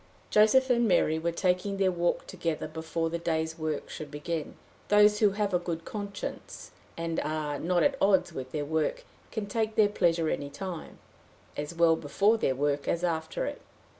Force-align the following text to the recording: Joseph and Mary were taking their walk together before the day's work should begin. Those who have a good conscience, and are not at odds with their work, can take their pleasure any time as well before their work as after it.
Joseph 0.31 0.71
and 0.71 0.87
Mary 0.87 1.19
were 1.19 1.31
taking 1.31 1.77
their 1.77 1.91
walk 1.91 2.25
together 2.25 2.67
before 2.67 3.11
the 3.11 3.19
day's 3.19 3.59
work 3.59 3.87
should 3.87 4.09
begin. 4.09 4.55
Those 4.87 5.19
who 5.19 5.29
have 5.37 5.53
a 5.53 5.59
good 5.59 5.85
conscience, 5.85 6.71
and 6.97 7.19
are 7.19 7.59
not 7.59 7.83
at 7.83 8.01
odds 8.01 8.33
with 8.33 8.51
their 8.51 8.65
work, 8.65 9.05
can 9.29 9.45
take 9.45 9.75
their 9.75 9.89
pleasure 9.89 10.27
any 10.27 10.49
time 10.49 10.97
as 11.55 11.75
well 11.75 11.95
before 11.95 12.39
their 12.39 12.55
work 12.55 12.87
as 12.87 13.03
after 13.03 13.45
it. 13.45 13.61